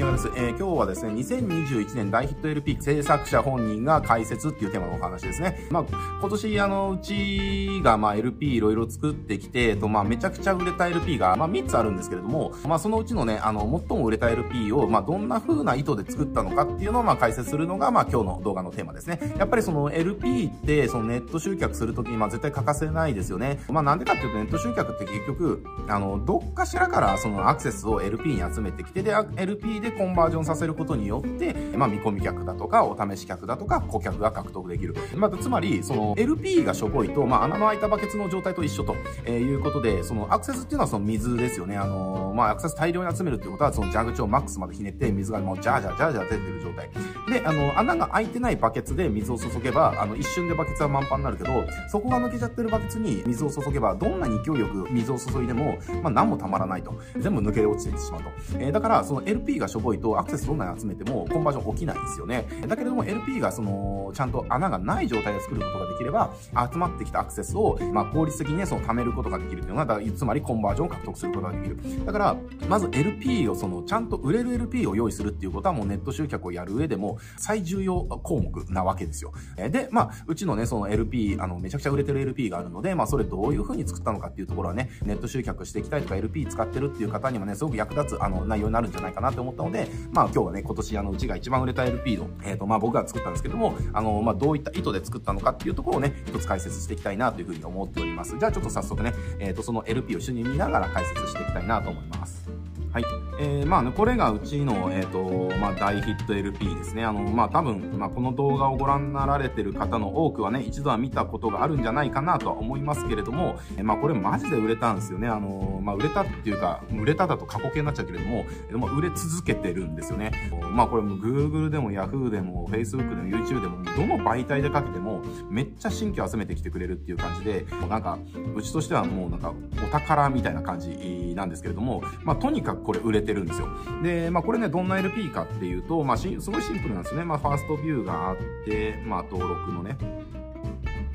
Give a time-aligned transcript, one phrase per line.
[0.00, 0.28] 宮川です。
[0.34, 5.66] えー、今日はですね、2021年大ヒット LP 制作者本人が解説っていうテーマのお話ですね。
[5.70, 5.84] まあ、
[6.20, 19.34] 今年、あの、うちが、まあ、LP いろいろ作ってきて、と、まあ、めちゃくちゃ売れた LP が、まあ、3つあるんですけれども、まあ、そのうちのね、あの、最も売れた LP を、まあ、どんな風な意図で作ったのかっていうのを、まあ、解説するのが、まあ、今日の動画のテーマですね。
[19.36, 23.60] やっぱりその LP って、そのネット集客するときに、まあ、絶対欠かせないですよね。
[23.68, 34.94] まあ、なんでかっていうと、ネット集客って結局、あの、どっかしらから、そのアクセスを LP に集めてきて、で、LP でコンバージョンさせることによって、まあ、見込み客だとか、お試し客だとか、顧客が獲得できる。
[35.16, 41.76] まあ、つまり、その LP がしょぼいと、まあ、穴の開いたバケツの状態と一緒と、えいうことで、そのアクセスっていうのはその水ですよね。
[41.76, 46.90] あのー、まあ、アクセス大量に集めるってことは、その蛇口をマックスまでひねって、水がもうジャージャージャージャー出てる状態。
[47.30, 56.94] で、あの、穴が開いてないバケツで水を注げば、あの、一瞬でバケツは満帆になるけど、そこが抜けちゃってるバケツに水を注げば、どんなに勢いよく水を注いでも、まあ、何もたまらないと。
[57.18, 58.30] 全部抜け落ちていってしまうと。
[58.58, 62.46] えー、だから、その LP がしょぼいと、アクセスどんなに集めても、コンバージョン起きないんですよね。
[62.66, 66.32] だけれども、LP がその、ちゃんと穴がない状態で作ることができれば、
[66.72, 71.78] 集まってきたアクセスを、まあ、効率的にね、その貯めることができるっていうのが、つまりコンバージョンを獲得することができる。
[72.04, 72.36] だから、
[72.68, 79.32] まず LP をその、ちゃんと売れる LP を用意するっていうことはもうネット集客をやる上でも最重要項目なわけですよ。
[79.56, 98.38] で、まあ、うちのね、その LP、あの、めちゃくちゃ売れてる LP があるので、まあ、それどういう風に作ったのかっていうところはね、ネット集客していきたいとか LP 使ってるっていう方にもね、すごく役立つ、あの、内容になるんじゃないかなって思ったので、でまあ、今日はね、今年あの、うちが一番売れた LP の、えっ、ー、と、まあ、僕が作ったんですけども、あの、まあ、どういった意図で作ったのかっていうところをね、一つ解説していきたいなというふうに思っております。
[98.38, 102.48] じゃあ、ちょっと早速ね、えっ、ー、と、その LP を一緒に見ながら解説していきたいなと思います。
[102.92, 103.29] はい。
[103.42, 107.04] えー、まあね、これがうちの、えっ、ー、と、まあ大ヒット LP ですね。
[107.04, 115.26] あの、まあ多分、まあこの動画をご覧になられてる方の多くはね、一度は見たことがあるんじゃないかなとは思いますけれども、えー、まあこれマジで売れたんですよね。
[115.26, 120.32] あの、まあ売れたっていうか、売れただと過去形になっちゃうけれども、でも売れ続けてるんですよね。
[120.72, 128.18] まあこれも Google でも Yahoo でも Facebook でも YouTube でも、どの媒体でかけても、めっちゃ新規を集めてきてくれるっていう感じで、もうなんか、
[128.54, 133.68] うちとしてはもうなんか、お宝みたいな感じなんですけれども、まあとにかくこれ売れてるんですよ。
[134.02, 137.24] で、まあこれね、どんな LP かっていうと、まあすごいシンプルなんですね。
[137.24, 139.96] まあファーストビューがあって、まあ登録のね、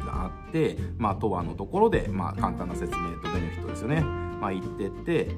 [0.05, 4.01] があって、まあ、とはのところで、まあ、簡単な説明とベネフィットですよね。
[4.01, 5.31] まあ、言ってって、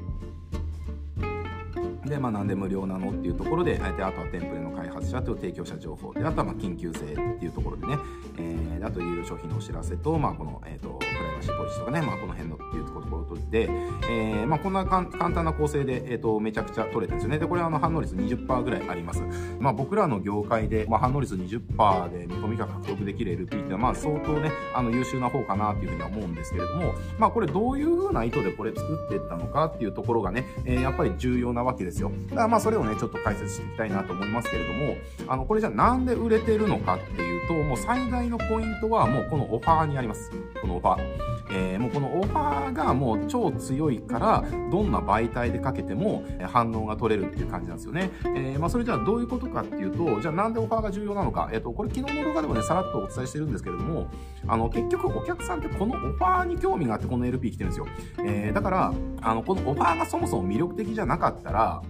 [2.07, 7.97] で、まあ、なんで無料なのっていうところで、であとはテンプレの開発者と提供者情報で、あとはまあ緊急性っていうところでね、
[8.37, 13.69] えー、あという商品のお知らせと、まあ、この、えっ、ー、と、プライバシーポリシーとかね、まあ、この辺のっていうところで、
[14.09, 17.39] えー、まあ、こんな簡単な構成で、えっ、ー、と、めちゃくちゃ取れてるんですよね。
[17.39, 19.23] で、これはあの、反応率20%ぐらいあります。
[19.59, 32.11] まあ、僕らの業界で、まあ、反応率20%で見込みが獲得できる LP っていうのは、まあ、相当ね、あの、優秀な方かなっていうふうには思うんですけれども、まあ、これどういうふうな意図でこれ作っていったのかっていうところがね、えー、やっぱり重要なわけですよ。
[32.29, 34.95] だからまあ、それをね、ちょっと解説していきたいなと思いますけれども、
[35.27, 40.31] あの、これじゃあなんで売れてるのかっていうと、もう最大のポイントはもうこのオファーにあります。
[40.61, 41.36] このオファー。
[41.51, 48.11] えー、もうこのオファーがもう超強いから、どんな媒体でかけても反応が取れるっていう感じなんですよね。
[48.35, 51.49] えー、まあそれじゃあどういうことかっていうと、じゃあなんでオファーが重要なのか。
[51.51, 54.07] えっ、ー、と、これ昨日の動画でもね、さらっとお伝えしてるんですけれども、
[54.47, 57.87] あの、結局お客さんってこのオファーに興味があってこの LP 来てるんですよ。
[58.23, 61.81] え、だから、あの、このオファーがそもそも魅力的じゃなかったら、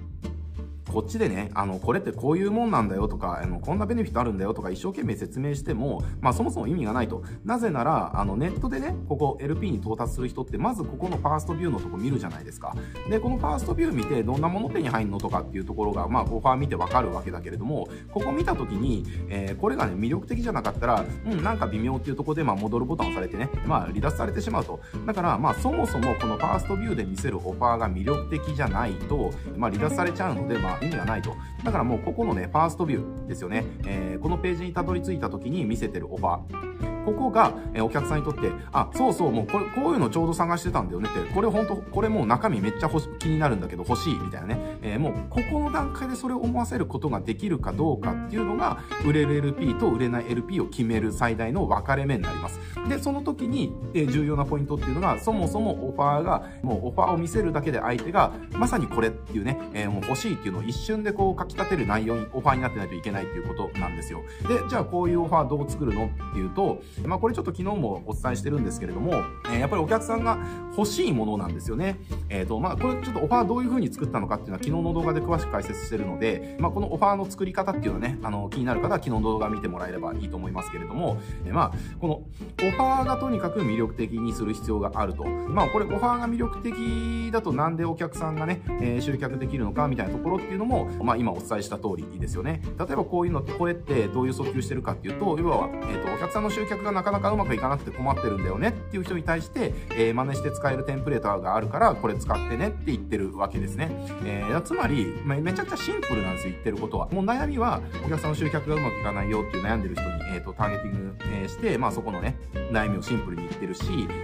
[0.98, 7.24] こっちでね、あの、これってこういうもんなんだよとか、あの、こんなベネフィットあるんだよとか一生懸命説明しても、まあそもそも意味がないと。
[7.46, 12.76] なぜなら、あの、ネットでね、ここ LP に到達する人って、まずここのファーストビューのとこ見るじゃないですか。
[13.12, 24.80] で、このファーストビュー見て、どんなもの手に入るのとかっていうところが、まあオファー見てわかるわけだけれども、ここ見たときに、えー、これがね、魅力的じゃなかったら、うん、なんか微妙っていうとこで、まあ戻るボタンを押されてね、まあ離脱されてしまうと。
[25.06, 31.36] だから、まあそもそもこのファーストビューで見せるオファーが魅力的じゃないと、まあ離脱されちゃうので、まあ意味がないと。
[31.64, 33.66] だからもうここのね、ファーストビューですよね。
[33.86, 36.97] えー、このページにたどり着いた時に見せてるオファー。
[37.08, 44.78] ここが、えお客さんにとって、あ、そうそう、もうこれ、こういうのちょうど探してたんだよねって、これ本当これもう中身めっちゃ欲し気になるんだけど欲しいみたいなね。
[44.82, 52.60] えー、もう、ここの段階でそれを思わせることができるかどうかっていうのが、売れる LP と売れない LP を決める最大の分かれ目になります。
[52.90, 64.24] で、その時に、え、重要なポイントっていうのが、そもそもオファーが、もうオファーを見せるだけで相手が、まさにこれっていうね、えー、もう欲しいっていうのを一瞬でこう書き立てる内容にオファーになってないといけないっていうことなんですよ。
[64.48, 69.14] で、じゃあこういうオファーどう作るのっていうと、まあこれちょっと昨日もお伝えしてるんですけれども、
[69.46, 70.38] えー、やっぱりお客さんが
[70.76, 71.98] 欲しいものなんですよね。
[72.30, 85.26] えっ、ー、と、まあこれちょっとオファーどういう風に作ったのかっていうのは昨日の動画で詳しく解説してるので、まあこのオファーの作り方っていうのはね、あの気になる方は昨日の動画見てもらえればいいと思いますけれども、えー、まあこのオファーがとにかく魅力的にする必要があると。
[85.26, 92.62] まあこれオファーが魅力的だとなんでお客さんがね、えー、集客できるのかみたいなところっていうのも、まあ今お伝えした通りですよね。
[92.78, 103.92] 例えばこういうのってこれってどういう訴求してるかっていうと、要は、えっ、ー、と、お客さんの集客がなかなかうまくいかなくて困ってるんだよねっていう人に対して、えー、真似して使えるテンプレートがあるから、これ使ってねって言ってるわけですね。
[104.26, 107.08] えー、つまり、めちゃくちゃシンプルなんですよ、言ってることは。
[107.10, 112.38] もう悩みは、お客さんの集客がうまくいかないよっていう悩んでる人に、えっ、ー、と、ターゲティング、えー、して、まあそこのね、
[112.72, 113.84] 悩みをシンプルに言ってるし、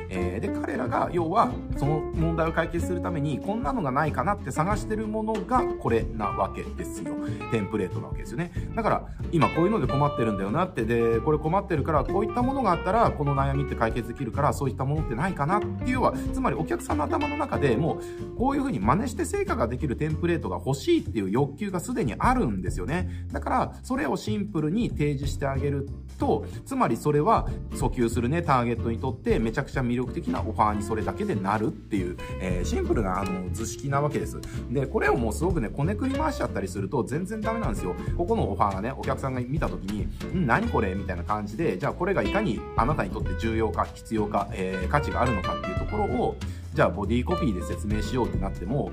[0.10, 7.14] えー、で、彼らが、要は、その問題を解決するために、こんなのがないかなって探してるものが、これなわけですよ。
[7.52, 8.52] テンプレートなわけですよね。
[8.76, 18.00] だから、今こういうので困ってるんだよなって、で、これ困ってるから、こういったもののがあったら、この悩みって解決できるから、そういったものってないかなっていうは、つまりお客さんの頭の中でも
[18.36, 23.28] う、こういう風に真似して成果ができるテンプレートが欲しいっていう欲求がすでにあるんですよね。
[23.32, 25.88] だから、それをシンプルに提示してあげる
[26.20, 34.40] と、つまりそれは訴求するね、ターゲットにとってめちゃくちゃ魅力的なオファーにそれだけでなるっていう、えー、シンプルなあの図式なわけです。
[34.70, 37.96] で、これをもうすごくね、こねくり回しちゃったりすると全然ダメなんですよ。
[38.18, 40.08] ここのオファーがね、お客さんが見た時に、
[40.40, 46.36] ん何これみたいな感じで、じゃあこれがいかにあなたにとって重要か、必要か、えー、価値があるのかっていうところを、
[46.74, 48.92] じゃあボディコピーで説明しようってなっても、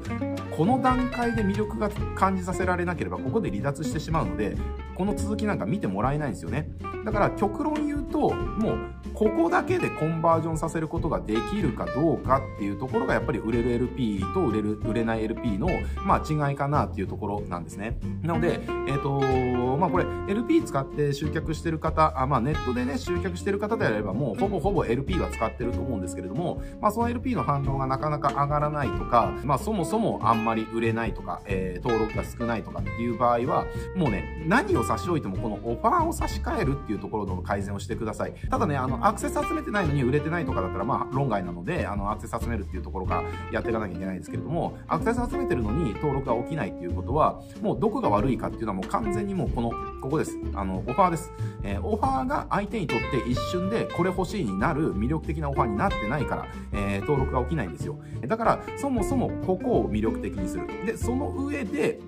[0.55, 4.55] この段階で魅力が感じさせられなければ、ここで離脱してしまうので、
[4.95, 6.69] この続きなんか見てもらえないんですよね。
[7.07, 8.79] だから極論言うと、もう、
[9.15, 15.69] ここだけでコンバージョンさせることができるかどうかっていうところが、やっぱり売れる LP と売れる、売れない LP の、
[16.05, 17.99] まあ違いかなっていうところなんですね。
[18.23, 38.35] なので、えっ、ー、と、まあこれ、LP 使って集客してる方、あまあネットでね、集客してる方であれば、もうほぼほぼ LP は使ってると思うんですけれども、まあその LP の反応がなかなか上がらないとか、まあそもそもあんまり売れないとか、えー、登録が少ないとかっていう場合は、もうね、何を差し置いてもこのオファーを差し替えるっていうところの改善をしてください。
[38.51, 50.39] ただね、あの、アクセス集めてないのに売れてないとかだったら、まあ論外なので、あの、アクセス集めるっていうところからやっていかなきゃいけないんですけれども、アクセス集めてるのに登録が起きないっていうことは、もうどこが悪いかっていうのはもう完全にもうこの、ここです。
[50.55, 51.31] あの、オファーです。
[51.63, 57.99] えー、オファーが相手にとって一瞬でこれ欲しいになる魅力的なオファーになってないから、えー、登録が起きないんですよ。
[58.27, 60.67] だから、そもそもここを魅力的にする。
[60.87, 62.01] で、その上で、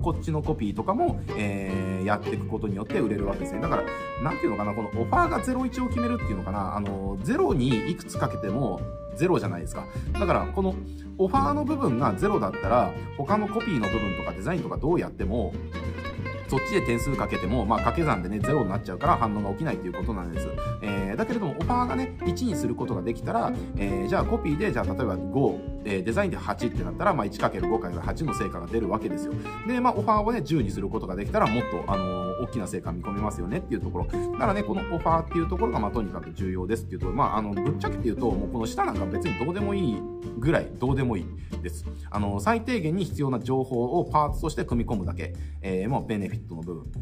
[0.00, 3.60] こっちのコピーとかも、えー、やっていくことによって売れるわけですね。
[3.60, 3.82] だから、
[4.22, 8.80] なんていうのかな、このオファーが01を決めるっていうのかな、あの、0にいくつかけても、
[9.16, 9.84] ゼロじゃないですか。
[10.14, 10.74] だから、この
[11.18, 15.52] オファーの部分がゼロだったら、他のコピーの部分とかデザインとかどうやっても、
[16.50, 20.48] そっちで点数かけても、まあ、掛け算でね、0になっちゃうから反応が起きないということなんです。
[20.82, 29.32] えー、だけれども、オファーがね、1にすることができたら、えー、じゃあコピーで、じゃあ例えば5、え、デザインで8ってなったら、まあ、1×5×8 の成果が出るわけですよ。
[29.66, 34.04] で、まあ、オファーをね、10にすることができたら、もっと、あのー、大きな成果見込めますよねっていうところ。
[34.04, 40.02] だからね、このオファーっていうところが、まあ、とにかく重要ですっていうと、まあ、あの、ぶっちゃけて言うと、もうこの下なんか別にどうでもいい
[40.38, 41.84] ぐらい、どうでもいいです。
[42.10, 46.92] あの、最低限に必要な情報をパーツとして組み込むだけ、えー、もうベネフィットの部分。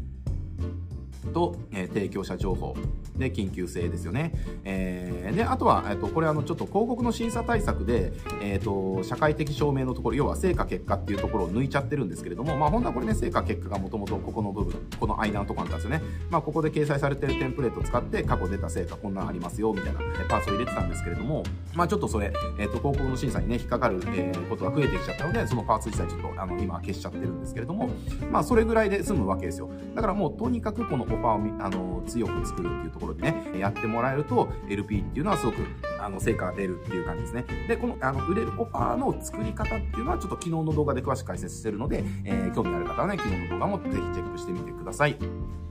[1.33, 2.75] と、えー、提供者情報
[3.17, 4.33] で緊急性ですよね。
[4.63, 16.01] えー、で、あとは、え、ー、と、これあの、ちょっと広告の審査対策で、え、ー、と、社会的証明のところ、要は成果結果っていうところを抜いちゃってるんですけれども、まあ本当はこれね、成果結果がもともとここの部分、この間のところなんですよね。
[16.29, 19.99] まあここで掲載されてるテンプレートを使って過去出た成果こんなんありますよ、みたいな
[20.29, 21.43] パーツを入れてたんですけれども、
[21.75, 27.89] まあちょっとそれ、えっ、と、広告の審査にね、引っかかる、えー、ことが増えてきちゃったので、そのパーツ自体ちょっと、あの、今消しちゃってるんですけれども、
[28.31, 29.69] まあそれぐらいで済むわけですよ。
[29.95, 35.57] だからもうとにかくこのオファーを、あの、強く作るっていうところでね、やってもらえると LP っていうのはすごく
[35.99, 37.45] あの成果が出るっていう感じですね。
[37.67, 45.17] で、このあの売れるオファーの作り方っていうのはちょっと昨日の動画で詳しく解説してるので、えー、興味ある方はね、昨日の動画もぜひチェックしてみてください。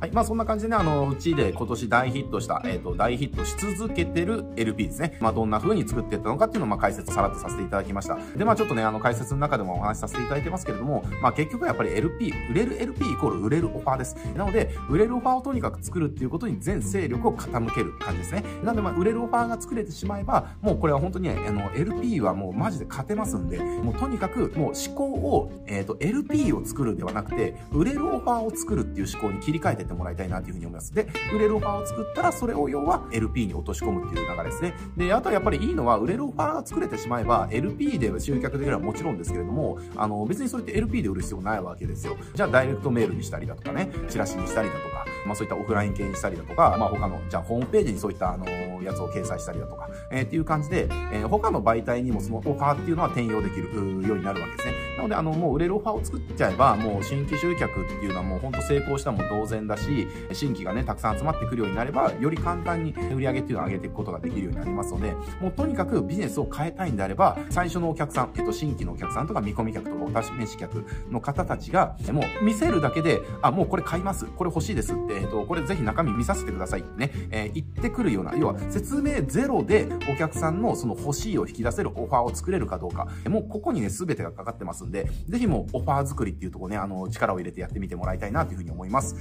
[0.00, 0.12] はい。
[0.12, 5.18] まあそんな感じでね、あの、うちで今年大ヒットした、えっ、ー、と、大ヒットし続けてる LP ですね。
[5.21, 8.16] まあどんな風に作っていったのかっていうのをまあ解説さらっとさせていただきました。
[8.37, 14.14] で、まあちょっとね、あの解説の中でもお話しさせていただいてますけれども、まあ結局やっぱり LP、売れる LP イコール売れるオファーです。
[14.37, 18.44] なので、売れるオファーをとにかく作るっていうことに全勢力を傾ける感じですね。
[18.62, 30.94] なのでまあ売れるオファーが作れてしまえば、もうこれは本当にね、あの、LP はもうマジで勝てますんで、もうとにかくもう思考を、えっ、ー、と、LP を作るではなくて、売れるオファーを作るっていう思考に切り替えてってもらいたいなというふうに思います。
[30.94, 34.75] で、売れるオファーを作ったら、それを要は LP に落とし込むっていう流れですね。
[34.97, 42.16] で、あとはやっぱりいいのは、売れるオファーが作れてしまえば、LP で集客できるのはもちろんですけれども、あの、別にそれって LP で売る必要ないわけですよ。
[42.35, 48.46] じゃあ、ダイレクトメールにしたりだとかね、チラシにしたりだとか、まあそういったオフライン系にしたりだとか、まあ他の、じゃあホームページにそういったあの、
[48.82, 53.64] やつを掲載したりだとか、えー、っていう感じで、えー、他の媒体にもそのオファーっていうのは転用できる
[54.06, 54.88] ようになるわけですね。
[54.99, 74.26] なので、あの、もう売れるオファーを作っちゃえば、もう新規集客っていうのはもう本当成功したも同然だし、新規がね、たくさん集まってくるようになれば、より簡単に売り上げっていうのを上げていくことができるようになりますので、もうとにかくビジネスを変えたいんであれば、最初のお客さん、えっと、新規のお客さんとか見込み客とかお試し客の方たちが、もう見せるだけで、あ、もうこれ買います。
[74.26, 89.14] これ欲しいですって、えっと、これぜひ中身見させてくださいってね、えー、言ってくるような、要は説明ゼロでお客さんのその欲しいを引き出せるオファーを作れるかどうか、もうここにね、全てがかかってますんで、ぜひもうオファー作りっていうとこね、あの、力を入れてやってみてもらいたいなというふうに思います。